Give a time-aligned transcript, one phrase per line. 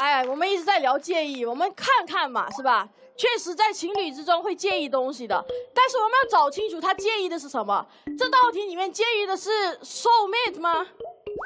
[0.00, 2.88] 哎，我们一直在聊介意，我们看看嘛，是吧？
[3.18, 7.86] 确实，在情侣之中会介意东西的，但是我们要找清楚他介意的是什么。
[8.18, 9.50] 这道题里面介意的是
[9.82, 10.86] soul mate 吗？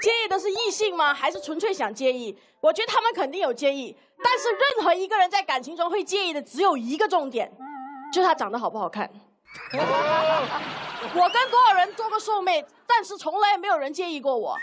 [0.01, 1.13] 介意的是异性吗？
[1.13, 2.39] 还是纯粹想介意？
[2.61, 7.53] 我觉得他们肯定有介意，但是任何一个人在感情中会介意的只有一个重点，
[8.13, 9.11] 就是他长得好不好看。
[9.73, 14.57] 我跟多少人做过 soul mate，但是从来没有人介意过我。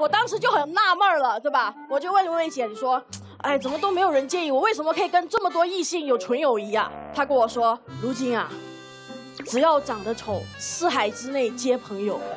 [0.00, 1.74] 我当时就很纳闷了，对吧？
[1.88, 3.02] 我就问薇薇姐，你说，
[3.42, 4.60] 哎，怎么都没有人介意我？
[4.60, 6.90] 为什么可以跟这么多异性有纯友谊啊？
[7.14, 8.48] 他跟我说，如今啊，
[9.46, 12.20] 只要长得丑，四海之内皆朋友。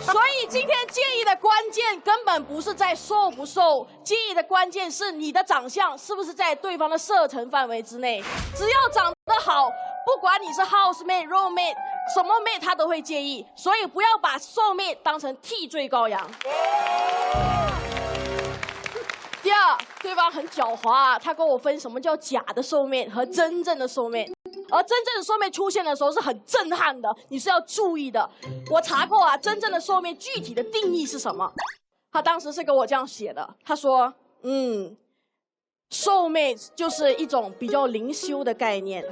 [0.00, 8.22] 所以今天介意的关键根本不是在瘦不瘦，介意的关键是你的长相是不是在对方的射程范围之内。
[8.54, 9.68] 只要长得好，
[10.06, 11.74] 不管你是 housemate、roommate。
[12.12, 16.20] 什么妹他都会介意，所以不要把瘦妹当成替罪羔羊。
[19.52, 24.34] 第二，对方很狡猾，啊他跟我分什么叫假的寿命和真正的寿命，
[24.70, 28.26] 而真正的寿命出现的时候是很震撼的，你是要注意的。
[28.70, 31.52] 我查过啊，真正的寿命具体的定义是什么？
[32.10, 34.96] 他当时是跟我这样写的，他说，嗯，
[35.90, 39.04] 寿命就是一种比较灵修的概念，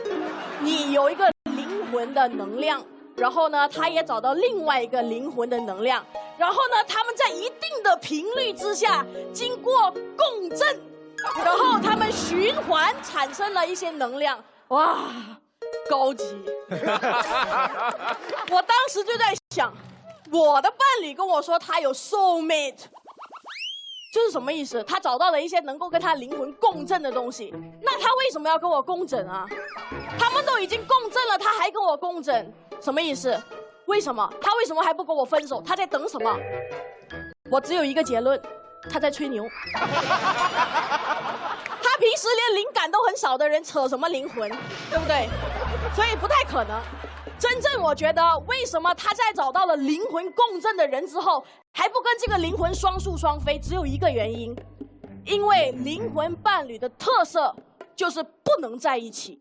[0.63, 1.69] 你有一个灵。
[1.93, 2.81] 魂的能量，
[3.17, 6.07] 然后呢，他也找到另外一个灵魂的能量，
[6.41, 10.81] 然后呢，他们在一定的频率之下经过共振，
[11.45, 15.11] 然后他们循环产生了一些能量，哇，
[15.91, 16.25] 高级！
[18.51, 19.71] 我当时就在想，
[20.33, 22.85] 我的伴侣跟我说他有 soul mate。
[24.15, 24.83] 这是什么意思？
[24.85, 29.47] 他找到了一些能够跟他灵魂共振的东西，那他为什么要跟我共振啊？
[30.19, 33.39] 他们都已经共振了，他还跟我共振，什么意思？
[33.91, 34.33] 为什么？
[34.41, 35.61] 他为什么还不跟我分手？
[35.61, 36.39] 他在等什么？
[37.51, 38.41] 我只有一个结论，
[38.89, 39.45] 他在吹牛。
[39.75, 39.81] 他
[41.99, 44.49] 平时连灵感都很少的人，扯什么灵魂，
[44.89, 45.29] 对不对？
[45.93, 46.81] 所以不太可能。
[47.37, 53.59] 真正我觉得，为什么他在找到了灵魂共振的人之后，还不跟这个灵魂双宿双飞？
[53.59, 54.55] 只有一个原因，
[55.25, 57.53] 因为灵魂伴侣的特色
[57.97, 59.41] 就是不能在一起。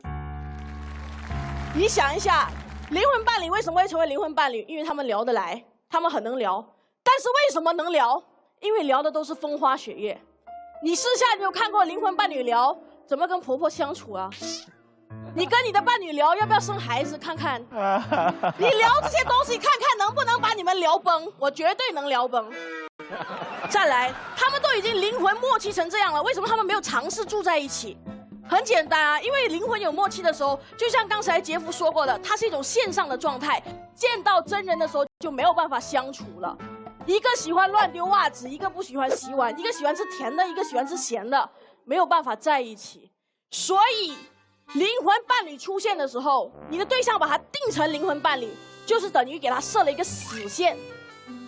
[1.75, 2.49] 你想一下，
[2.89, 4.65] 灵魂伴侣为什么会成为灵魂伴侣？
[4.67, 6.63] 因为他们聊得来，他们很能聊。
[7.03, 8.21] 但是为什么能聊？
[8.61, 10.19] 因为聊的都是风花雪月。
[10.83, 14.27] 你私下你有看过灵魂伴侣聊怎么跟婆婆相处啊？
[15.35, 17.61] 你跟你的伴侣聊要不要生孩子，看看。
[18.57, 21.31] 你聊这些东西，看看能不能把你们聊崩。
[21.37, 22.51] 我绝对能聊崩。
[23.69, 27.95] 再来，他们都已经灵魂默契成这样了，为什么他们没有尝试住在一起？
[28.49, 33.61] 很简单啊，因为灵魂有默契的时候，就像刚才杰夫说过的，它是一种线上的状态。
[33.93, 36.57] 见到真人的时候就没有办法相处了。
[37.05, 41.49] 一个喜欢乱丢袜子，一个不喜欢洗碗，一个喜欢吃甜的，一个喜欢吃咸的，
[41.85, 43.11] 没有办法在一起。
[43.51, 44.15] 所以。
[44.75, 48.47] 灵魂伴侣出现的时候，你的对象把它定成灵魂伴侣，
[48.85, 50.77] 就是等于给他设了一个死线，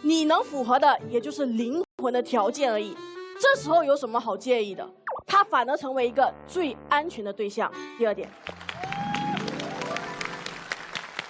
[0.02, 2.98] 你能符合的也就是灵魂的条件而已。
[3.40, 4.90] 这时候有什么好介意的？
[5.32, 7.72] 他反而成为一个最安全的对象。
[7.98, 8.30] 第二点，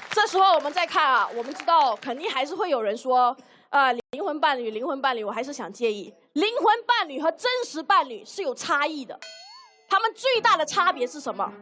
[0.09, 3.38] 这时候我们再看啊，我们知道肯定还是会有人说，
[3.69, 6.11] 啊，灵魂伴侣，灵魂伴侣，我还是想介意。
[6.34, 9.19] 灵魂伴侣和真实伴侣是有差异的，
[9.88, 11.53] 他们最大的差别是什么？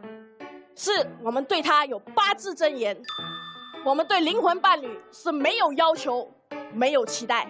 [0.74, 2.98] 是我们对他有八字真言，
[3.84, 6.26] 我们对灵魂伴侣是没有要求、
[6.72, 7.46] 没有期待。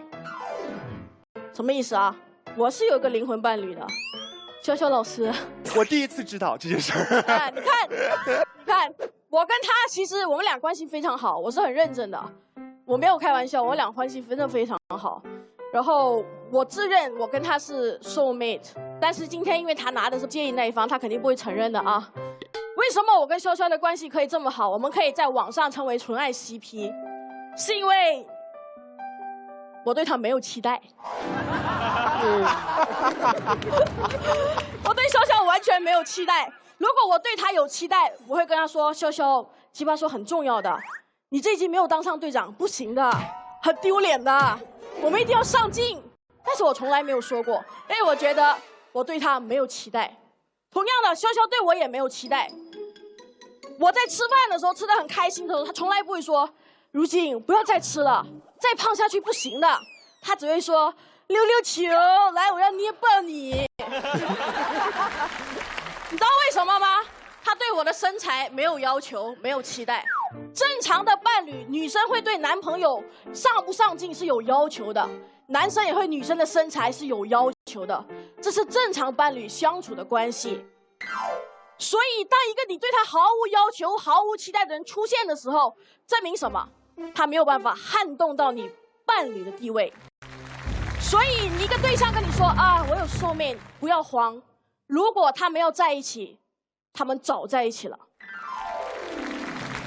[1.52, 2.16] 什么意思啊？
[2.56, 3.86] 我是有个灵魂伴侣的，
[4.62, 5.32] 潇潇老师。
[5.76, 7.20] 我第一次知道这件事儿。
[7.26, 8.94] 哎，你看，你看，
[9.28, 12.22] 我跟他其实我们俩关系非常好，我是很认真的，
[12.84, 15.22] 我没有开玩笑，我俩关系真的非常好。
[15.72, 22.10] 然后我自认我跟他是 soul mate，但是今天因为他拿的是介意那一方，他肯定不会承认的啊。
[22.76, 24.68] 为什么我跟潇潇的关系可以这么好？
[24.68, 26.92] 我们可以在网上成为纯爱 CP，
[27.56, 28.26] 是因为
[29.84, 30.80] 我对他没有期待。
[34.84, 36.52] 我对潇潇完全没有期待。
[36.78, 40.78] 如果我对他有期待，我会跟他说：“潇潇，奇葩说很重要的，
[41.30, 43.10] 你这一季没有当上队长，不行的，
[43.62, 44.58] 很丢脸的，
[45.00, 46.02] 我们一定要上进。”
[46.44, 48.56] 但是我从来没有说过，因为我觉得
[48.92, 50.16] 我对他没有期待。
[50.70, 52.50] 同样的，潇潇对我也没有期待。
[53.78, 56.48] 我在吃饭的时候吃的很开心的时候，他从来不会说
[56.92, 58.26] ：“如今不要再吃了，
[58.58, 59.80] 再胖下去不行的。”
[60.20, 60.94] 他只会说
[61.28, 61.82] ：“溜溜球，
[62.34, 63.66] 来，我要捏爆你。
[66.10, 67.00] ”你知道为什么吗？
[67.42, 70.04] 他对我的身材没有要求，没有期待。
[70.54, 73.02] 正常的伴侣，女生会对男朋友
[73.32, 75.08] 上不上进是有要求的。
[75.46, 78.04] 男生也会女生的身材是有要求的，
[78.42, 80.64] 这是正常伴侣相处的关系。
[81.78, 85.74] 所以，当一个你对他毫无要求、毫无期待的人出现的时候，
[86.06, 86.68] 证明什么？
[87.14, 88.70] 他没有办法撼动到你
[89.04, 89.92] 伴侣的地位。
[91.00, 94.40] 所以，你一个对象跟你说啊，我有寿命，不要慌。
[94.86, 96.38] 如果他们要在一起，
[96.92, 97.98] 他们早在一起了。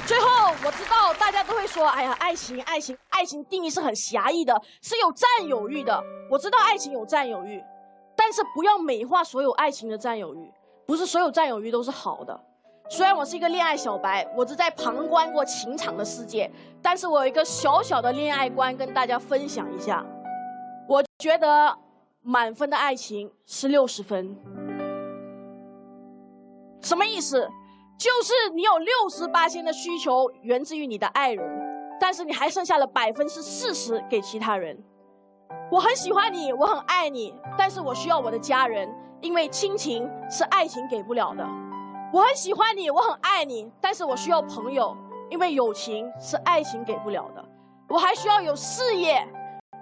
[0.06, 6.04] 最后，我知道大家都会说，哎呀，爱情，爱情，爱情定义是很狭义的，是有占有欲的。
[6.30, 7.64] 我知道爱情有占有欲，
[8.16, 10.52] 但是不要美化所有爱情的占有欲。
[10.86, 12.38] 不是所有占有欲都是好的。
[12.90, 16.52] 虽然我是一个恋爱小白，我只在旁观过情场的世界，
[16.82, 20.06] 但是我有一个小小的恋爱观跟大家分享一下。
[20.88, 21.76] 我觉得
[22.22, 24.36] 满分的爱情是六十分。
[26.82, 27.50] 什么意思？
[27.98, 34.78] 就是你有六十八千的需求源自于你的爱人，但是你还剩下了百分之四十给其他人。
[35.72, 38.94] 我很喜欢你，我很爱你，但是我需要我的家人。
[39.22, 41.48] 因为亲情是爱情给不了的，
[42.14, 44.96] 我很喜欢你，我很爱你，但是我需要朋友，
[45.32, 47.44] 因为友情是爱情给不了的。
[47.90, 49.28] 我还需要有事业，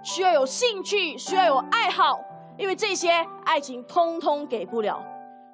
[0.02, 2.18] 需要有兴趣，需要有爱好，
[2.56, 3.10] 因为这些
[3.44, 4.98] 爱情通通给不了。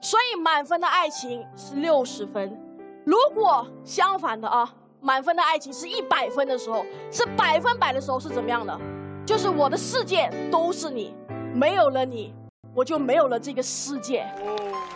[0.00, 2.56] 所以满分的爱情是六十分。
[3.04, 8.80] 如果相反的啊，满分的爱情是一百分的时候，是百分百的时候是怎么样的？
[9.26, 11.12] 就是我的世界都是你，
[11.52, 12.32] 没有了你。
[12.72, 14.24] 我就没有了这个世界，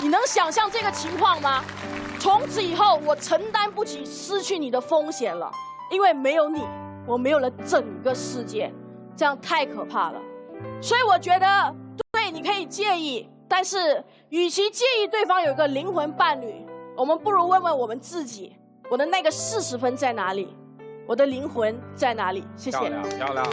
[0.03, 1.63] 你能想象这个情况吗？
[2.19, 5.49] 从此以后，我承担不起失去你的风险了，
[5.93, 6.67] 因为没有你，
[7.07, 8.73] 我没有了整个世界，
[9.17, 10.21] 这样太可怕了。
[10.81, 11.75] 所以我觉得，
[12.11, 16.67] 对，你可以介意，但是与其介意对方有一个灵魂伴侣，
[16.97, 18.57] 我们不如问问我们自己：
[18.91, 20.57] 我的那个四十分在哪里？
[21.07, 22.45] 我的灵魂在哪里？
[22.57, 22.79] 谢谢。
[22.79, 23.47] 漂亮，漂亮。